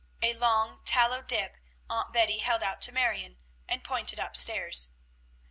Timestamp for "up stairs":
4.19-4.89